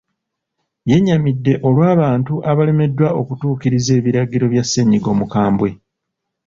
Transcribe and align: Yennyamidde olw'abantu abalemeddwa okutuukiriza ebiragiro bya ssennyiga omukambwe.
Yennyamidde 0.89 1.53
olw'abantu 1.67 2.33
abalemeddwa 2.51 3.07
okutuukiriza 3.21 3.91
ebiragiro 3.99 4.45
bya 4.53 4.63
ssennyiga 4.65 5.07
omukambwe. 5.15 5.69